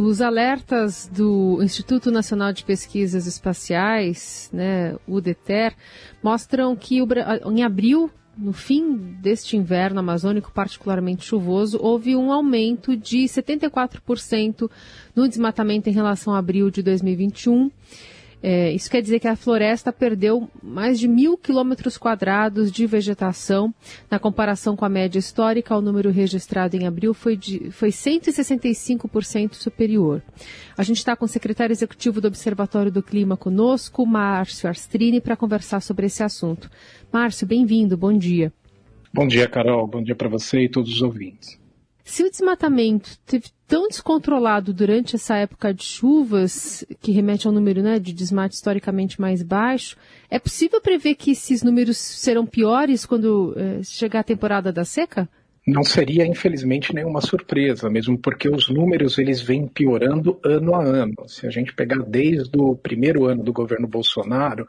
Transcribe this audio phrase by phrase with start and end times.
[0.00, 5.74] os alertas do Instituto Nacional de Pesquisas Espaciais, né, o DETER,
[6.22, 6.98] mostram que
[7.46, 14.70] em abril no fim deste inverno amazônico particularmente chuvoso, houve um aumento de 74%
[15.14, 17.70] no desmatamento em relação a abril de 2021.
[18.42, 23.74] É, isso quer dizer que a floresta perdeu mais de mil quilômetros quadrados de vegetação.
[24.10, 29.54] Na comparação com a média histórica, o número registrado em abril foi, de, foi 165%
[29.54, 30.22] superior.
[30.76, 35.36] A gente está com o secretário executivo do Observatório do Clima conosco, Márcio Arstrini, para
[35.36, 36.70] conversar sobre esse assunto.
[37.12, 38.52] Márcio, bem-vindo, bom dia.
[39.12, 39.86] Bom dia, Carol.
[39.86, 41.60] Bom dia para você e todos os ouvintes.
[42.04, 47.82] Se o desmatamento teve tão descontrolado durante essa época de chuvas, que remete ao número
[47.82, 49.96] né, de desmate historicamente mais baixo,
[50.28, 55.28] é possível prever que esses números serão piores quando eh, chegar a temporada da seca?
[55.66, 61.28] Não seria, infelizmente, nenhuma surpresa, mesmo porque os números eles vêm piorando ano a ano.
[61.28, 64.66] Se a gente pegar desde o primeiro ano do governo Bolsonaro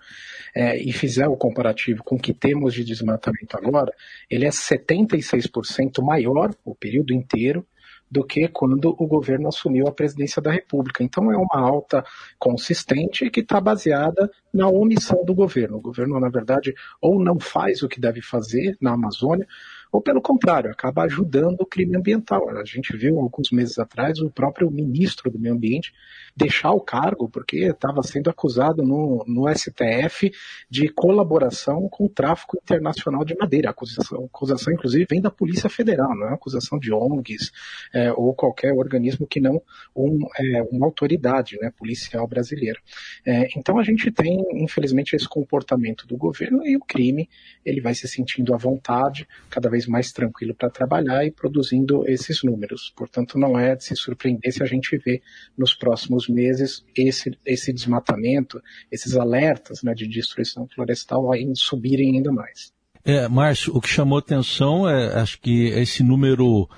[0.53, 3.93] é, e fizer o comparativo com o que temos de desmatamento agora,
[4.29, 7.65] ele é 76% maior o período inteiro
[8.11, 11.01] do que quando o governo assumiu a presidência da República.
[11.01, 12.03] Então é uma alta
[12.37, 15.77] consistente que está baseada na omissão do governo.
[15.77, 19.47] O governo, na verdade, ou não faz o que deve fazer na Amazônia,
[19.91, 22.49] ou pelo contrário, acaba ajudando o crime ambiental.
[22.49, 25.91] A gente viu alguns meses atrás o próprio ministro do Meio Ambiente
[26.35, 30.31] deixar o cargo porque estava sendo acusado no, no STF
[30.69, 33.69] de colaboração com o tráfico internacional de madeira.
[33.69, 37.51] A acusação, acusação inclusive, vem da Polícia Federal, não é acusação de ONGs
[37.93, 39.61] é, ou qualquer organismo que não
[39.95, 42.79] um, é, uma autoridade né, policial brasileira.
[43.25, 47.29] É, então a gente tem, infelizmente, esse comportamento do governo e o crime
[47.65, 52.43] ele vai se sentindo à vontade, cada vez mais tranquilo para trabalhar e produzindo esses
[52.43, 52.93] números.
[52.95, 55.21] Portanto, não é de se surpreender se a gente vê
[55.57, 62.31] nos próximos meses esse, esse desmatamento, esses alertas né, de destruição florestal aí subirem ainda
[62.31, 62.71] mais.
[63.03, 66.69] É, Márcio, o que chamou atenção é, acho que esse número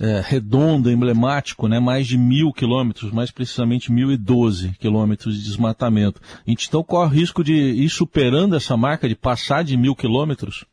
[0.00, 5.44] é, redondo, emblemático, né, mais de mil quilômetros, mais precisamente mil e doze quilômetros de
[5.44, 6.20] desmatamento.
[6.46, 9.94] A gente então corre o risco de ir superando essa marca, de passar de mil
[9.94, 10.64] quilômetros?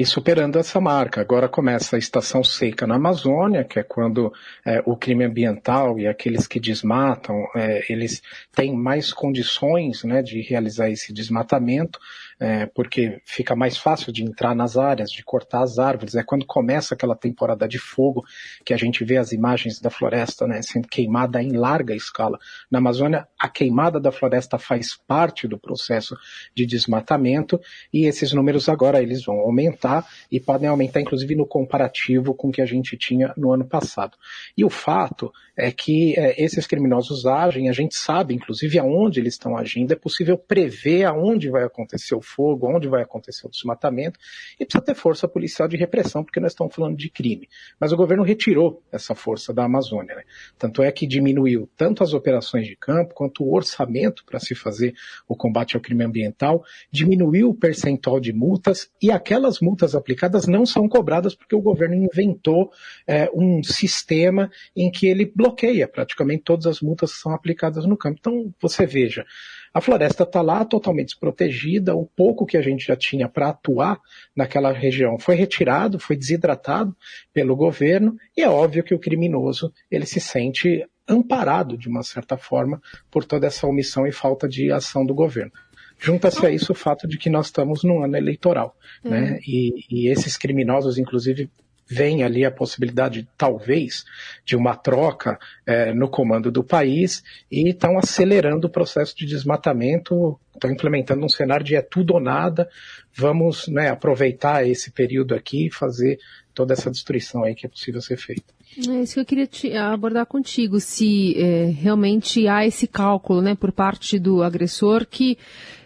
[0.00, 1.20] E superando essa marca.
[1.20, 4.32] Agora começa a estação seca na Amazônia, que é quando
[4.64, 10.40] é, o crime ambiental e aqueles que desmatam, é, eles têm mais condições né, de
[10.40, 11.98] realizar esse desmatamento,
[12.40, 16.14] é, porque fica mais fácil de entrar nas áreas, de cortar as árvores.
[16.14, 18.24] É quando começa aquela temporada de fogo
[18.64, 22.38] que a gente vê as imagens da floresta né, sendo queimada em larga escala.
[22.70, 26.16] Na Amazônia, a queimada da floresta faz parte do processo
[26.54, 27.60] de desmatamento
[27.92, 32.52] e esses números agora eles vão aumentar e podem aumentar inclusive no comparativo com o
[32.52, 34.16] que a gente tinha no ano passado.
[34.56, 39.34] E o fato é que é, esses criminosos agem, a gente sabe inclusive aonde eles
[39.34, 44.18] estão agindo, é possível prever aonde vai acontecer o fogo, onde vai acontecer o desmatamento,
[44.58, 47.48] e precisa ter força policial de repressão, porque nós estamos falando de crime.
[47.78, 50.14] Mas o governo retirou essa força da Amazônia.
[50.14, 50.22] Né?
[50.58, 54.94] Tanto é que diminuiu tanto as operações de campo, quanto o orçamento para se fazer
[55.28, 60.64] o combate ao crime ambiental, diminuiu o percentual de multas, e aquelas multas aplicadas não
[60.64, 62.70] são cobradas porque o governo inventou
[63.06, 67.96] é, um sistema em que ele bloqueia praticamente todas as multas que são aplicadas no
[67.96, 68.18] campo.
[68.20, 69.24] Então, você veja,
[69.72, 74.00] a floresta está lá totalmente desprotegida, o pouco que a gente já tinha para atuar
[74.34, 76.96] naquela região foi retirado, foi desidratado
[77.32, 82.36] pelo governo, e é óbvio que o criminoso ele se sente amparado de uma certa
[82.36, 82.80] forma
[83.10, 85.52] por toda essa omissão e falta de ação do governo.
[85.98, 89.10] Junta-se a isso o fato de que nós estamos num ano eleitoral, né?
[89.10, 89.26] uhum.
[89.26, 89.40] né?
[89.46, 91.50] E, e esses criminosos, inclusive,
[91.90, 94.04] vem ali a possibilidade, talvez,
[94.44, 95.36] de uma troca
[95.66, 101.28] é, no comando do país e estão acelerando o processo de desmatamento, estão implementando um
[101.28, 102.68] cenário de é tudo ou nada,
[103.12, 106.18] vamos né, aproveitar esse período aqui e fazer
[106.54, 108.59] toda essa destruição aí que é possível ser feita.
[108.78, 113.56] É isso que eu queria te, abordar contigo, se é, realmente há esse cálculo né,
[113.56, 115.36] por parte do agressor que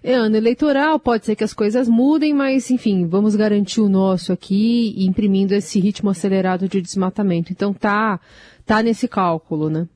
[0.02, 4.34] é ano eleitoral, pode ser que as coisas mudem, mas enfim, vamos garantir o nosso
[4.34, 7.50] aqui, imprimindo esse ritmo acelerado de desmatamento.
[7.50, 8.20] Então tá,
[8.66, 9.88] tá nesse cálculo, né?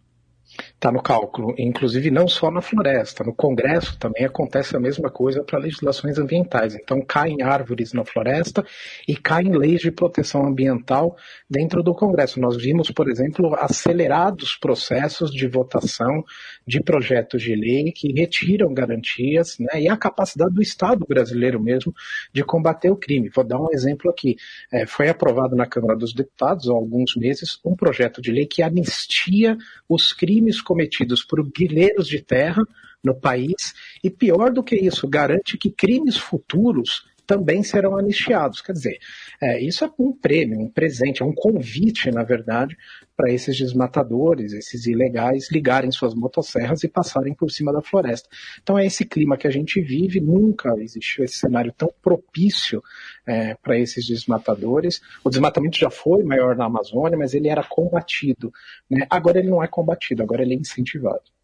[0.79, 5.43] Está no cálculo, inclusive não só na floresta, no Congresso também acontece a mesma coisa
[5.43, 6.77] para legislações ambientais.
[6.77, 8.65] Então caem árvores na floresta
[9.07, 11.17] e caem leis de proteção ambiental
[11.51, 12.41] dentro do Congresso.
[12.41, 16.25] Nós vimos, por exemplo, acelerados processos de votação
[16.65, 21.93] de projetos de lei que retiram garantias né, e a capacidade do Estado brasileiro mesmo
[22.33, 23.31] de combater o crime.
[23.35, 24.37] Vou dar um exemplo aqui.
[24.73, 28.63] É, foi aprovado na Câmara dos Deputados há alguns meses um projeto de lei que
[28.63, 29.57] anistia
[29.89, 32.63] os crimes cometidos por guerreiros de terra
[33.03, 33.73] no país
[34.05, 38.63] e, pior do que isso, garante que crimes futuros também serão anistiados.
[38.63, 38.99] Quer dizer,
[39.39, 42.75] é, isso é um prêmio, um presente, é um convite, na verdade,
[43.15, 48.31] para esses desmatadores, esses ilegais, ligarem suas motosserras e passarem por cima da floresta.
[48.63, 52.83] Então é esse clima que a gente vive, nunca existiu esse cenário tão propício
[53.27, 55.03] é, para esses desmatadores.
[55.23, 58.51] O desmatamento já foi maior na Amazônia, mas ele era combatido.
[58.89, 59.07] Né?
[59.11, 61.38] Agora ele não é combatido, agora ele é incentivado.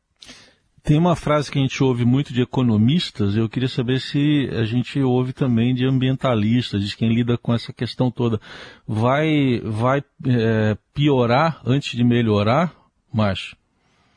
[0.85, 4.65] Tem uma frase que a gente ouve muito de economistas, eu queria saber se a
[4.65, 8.39] gente ouve também de ambientalistas, de quem lida com essa questão toda.
[8.87, 12.75] Vai, vai é, piorar antes de melhorar,
[13.11, 13.57] Márcio?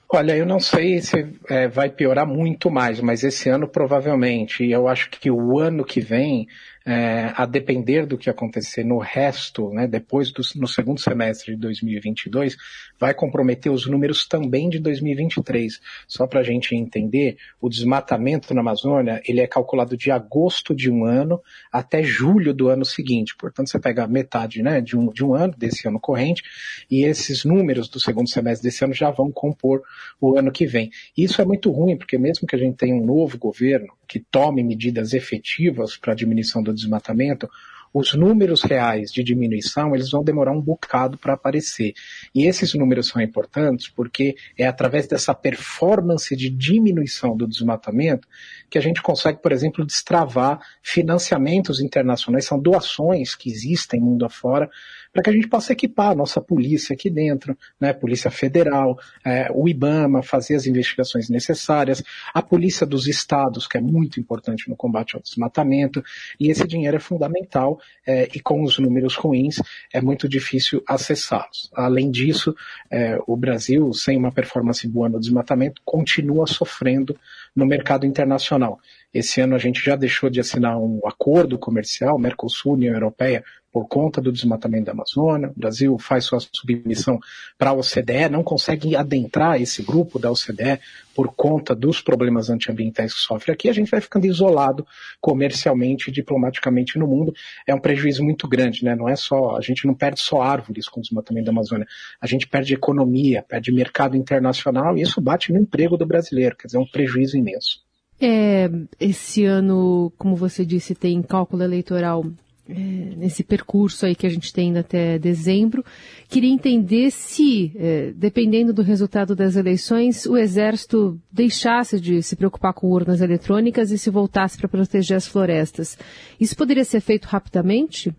[0.10, 4.66] Olha, eu não sei se é, vai piorar muito mais, mas esse ano provavelmente.
[4.66, 6.48] E eu acho que o ano que vem
[6.88, 11.60] é, a depender do que acontecer no resto, né, depois do, no segundo semestre de
[11.60, 12.56] 2022,
[12.98, 15.82] vai comprometer os números também de 2023.
[16.08, 20.90] Só para a gente entender, o desmatamento na Amazônia, ele é calculado de agosto de
[20.90, 21.42] um ano
[21.74, 23.36] até julho do ano seguinte.
[23.38, 26.42] Portanto, você pega metade né, de, um, de um ano, desse ano corrente,
[26.90, 29.82] e esses números do segundo semestre desse ano já vão compor
[30.22, 30.90] o ano que vem.
[31.18, 34.64] Isso é muito ruim, porque mesmo que a gente tenha um novo governo que tome
[34.64, 37.50] medidas efetivas para a diminuição do desmatamento,
[37.94, 41.94] os números reais de diminuição eles vão demorar um bocado para aparecer.
[42.34, 48.28] E esses números são importantes porque é através dessa performance de diminuição do desmatamento
[48.70, 54.70] que a gente consegue, por exemplo, destravar financiamentos internacionais, são doações que existem mundo afora
[55.18, 59.50] para que a gente possa equipar a nossa polícia aqui dentro, né, Polícia Federal, é,
[59.52, 64.76] o IBAMA, fazer as investigações necessárias, a Polícia dos Estados, que é muito importante no
[64.76, 66.04] combate ao desmatamento,
[66.40, 69.60] e esse dinheiro é fundamental é, e com os números ruins
[69.92, 71.72] é muito difícil acessá-los.
[71.74, 72.56] Além disso,
[72.92, 77.18] é, o Brasil, sem uma performance boa no desmatamento, continua sofrendo
[77.56, 78.80] no mercado internacional.
[79.12, 83.88] Esse ano a gente já deixou de assinar um acordo comercial, Mercosul, União Europeia, por
[83.88, 85.50] conta do desmatamento da Amazônia.
[85.56, 87.20] O Brasil faz sua submissão
[87.58, 90.80] para a OCDE, não consegue adentrar esse grupo da OCDE
[91.14, 93.70] por conta dos problemas antiambientais que sofre aqui.
[93.70, 94.86] A gente vai ficando isolado
[95.20, 97.34] comercialmente e diplomaticamente no mundo.
[97.66, 98.96] É um prejuízo muito grande, né?
[98.96, 101.88] Não é só, a gente não perde só árvores com o desmatamento da Amazônia.
[102.22, 106.56] A gente perde economia, perde mercado internacional e isso bate no emprego do brasileiro.
[106.56, 107.86] Quer dizer, é um prejuízo imenso.
[108.20, 108.70] É,
[109.00, 112.26] esse ano, como você disse, tem cálculo eleitoral
[112.68, 115.84] nesse percurso aí que a gente tem até dezembro.
[116.28, 122.74] Queria entender se, é, dependendo do resultado das eleições, o Exército deixasse de se preocupar
[122.74, 125.98] com urnas eletrônicas e se voltasse para proteger as florestas.
[126.40, 128.14] Isso poderia ser feito rapidamente?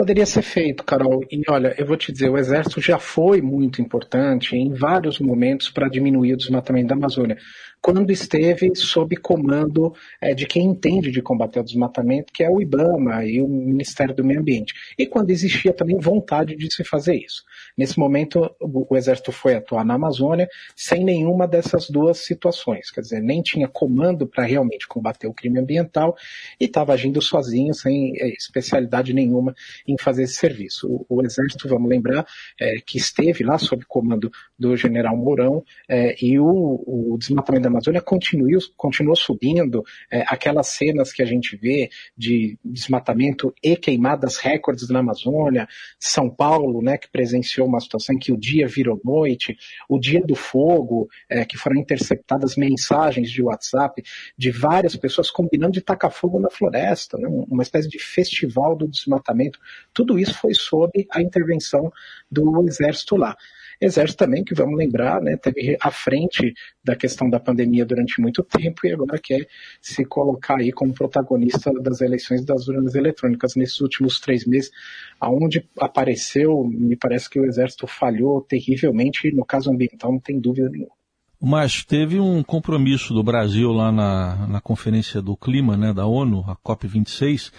[0.00, 1.22] Poderia ser feito, Carol.
[1.30, 5.68] E olha, eu vou te dizer, o Exército já foi muito importante em vários momentos
[5.68, 7.36] para diminuir o desmatamento da Amazônia
[7.80, 12.60] quando esteve sob comando é, de quem entende de combater o desmatamento, que é o
[12.60, 14.74] IBAMA e o Ministério do Meio Ambiente.
[14.98, 17.42] E quando existia também vontade de se fazer isso.
[17.76, 22.90] Nesse momento, o, o Exército foi atuar na Amazônia sem nenhuma dessas duas situações.
[22.90, 26.14] Quer dizer, nem tinha comando para realmente combater o crime ambiental
[26.60, 29.54] e estava agindo sozinho, sem é, especialidade nenhuma
[29.92, 30.86] em fazer esse serviço.
[30.88, 32.26] O, o Exército, vamos lembrar,
[32.60, 37.68] é, que esteve lá sob comando do general Mourão é, e o, o desmatamento da
[37.68, 44.36] Amazônia continuou, continuou subindo, é, aquelas cenas que a gente vê de desmatamento e queimadas
[44.36, 45.68] recordes na Amazônia,
[45.98, 49.56] São Paulo, né, que presenciou uma situação em que o dia virou noite,
[49.88, 54.02] o dia do fogo, é, que foram interceptadas mensagens de WhatsApp
[54.36, 58.88] de várias pessoas combinando de tacar fogo na floresta, né, uma espécie de festival do
[58.88, 59.58] desmatamento.
[59.92, 61.92] Tudo isso foi sob a intervenção
[62.30, 63.36] do exército lá.
[63.80, 66.52] Exército também, que vamos lembrar, né, teve à frente
[66.84, 69.48] da questão da pandemia durante muito tempo e agora quer
[69.80, 74.70] se colocar aí como protagonista das eleições das urnas eletrônicas nesses últimos três meses,
[75.18, 80.68] aonde apareceu, me parece que o Exército falhou terrivelmente no caso ambiental não tem dúvida
[80.68, 80.99] nenhuma.
[81.40, 86.44] Mas teve um compromisso do Brasil lá na, na Conferência do Clima né, da ONU,
[86.46, 87.50] a COP26,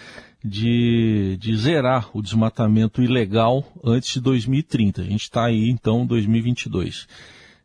[0.44, 5.02] de, de zerar o desmatamento ilegal antes de 2030.
[5.02, 7.08] A gente está aí, então, 2022.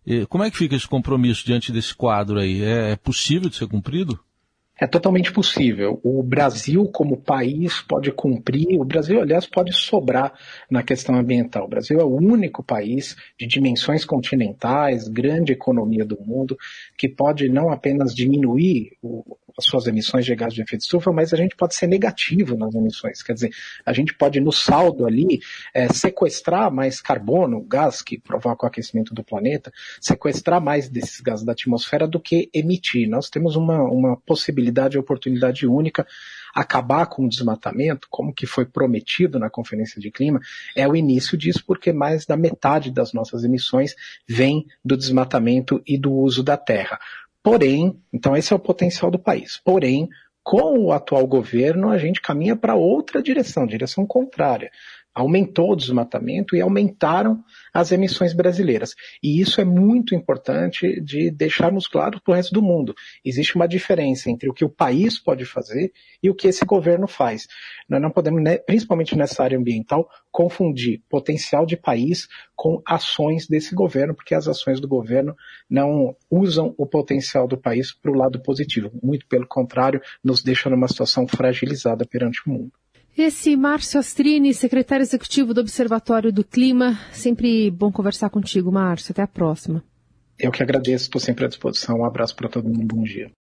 [0.06, 2.64] E como é que fica esse compromisso diante desse quadro aí?
[2.64, 4.20] É, é possível de ser cumprido?
[4.80, 6.00] É totalmente possível.
[6.04, 8.80] O Brasil, como país, pode cumprir.
[8.80, 10.34] O Brasil, aliás, pode sobrar
[10.70, 11.66] na questão ambiental.
[11.66, 16.56] O Brasil é o único país de dimensões continentais, grande economia do mundo,
[16.98, 21.34] que pode não apenas diminuir o, as suas emissões de gás de efeito estufa, mas
[21.34, 23.24] a gente pode ser negativo nas emissões.
[23.24, 23.52] Quer dizer,
[23.86, 25.40] a gente pode, no saldo ali,
[25.74, 31.46] é, sequestrar mais carbono, gás que provoca o aquecimento do planeta, sequestrar mais desses gases
[31.46, 33.10] da atmosfera do que emitir.
[33.10, 36.06] Nós temos uma, uma possibilidade, oportunidade única
[36.54, 40.40] acabar com o desmatamento, como que foi prometido na Conferência de Clima,
[40.76, 43.96] é o início disso, porque mais da metade das nossas emissões
[44.28, 47.00] vem do desmatamento e do uso da terra.
[47.50, 49.58] Porém, então esse é o potencial do país.
[49.64, 50.10] Porém,
[50.44, 54.70] com o atual governo, a gente caminha para outra direção, direção contrária
[55.18, 57.44] aumentou o desmatamento e aumentaram
[57.74, 58.94] as emissões brasileiras.
[59.22, 62.94] E isso é muito importante de deixarmos claro para o resto do mundo.
[63.26, 67.08] Existe uma diferença entre o que o país pode fazer e o que esse governo
[67.08, 67.48] faz.
[67.90, 73.74] Nós não podemos, né, principalmente nessa área ambiental, confundir potencial de país com ações desse
[73.74, 75.36] governo, porque as ações do governo
[75.68, 78.92] não usam o potencial do país para o lado positivo.
[79.02, 82.72] Muito pelo contrário, nos deixa numa situação fragilizada perante o mundo.
[83.18, 87.00] Esse Márcio Astrini, secretário executivo do Observatório do Clima.
[87.12, 89.12] Sempre bom conversar contigo, Márcio.
[89.12, 89.84] Até a próxima.
[90.38, 91.98] Eu que agradeço, estou sempre à disposição.
[91.98, 93.32] Um abraço para todo mundo, bom dia.